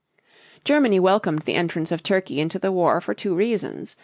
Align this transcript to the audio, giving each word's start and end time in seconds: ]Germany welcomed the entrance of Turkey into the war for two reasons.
]Germany 0.65 0.99
welcomed 0.99 1.43
the 1.43 1.53
entrance 1.53 1.91
of 1.91 2.01
Turkey 2.01 2.39
into 2.39 2.57
the 2.57 2.71
war 2.71 3.01
for 3.01 3.13
two 3.13 3.35
reasons. 3.35 3.95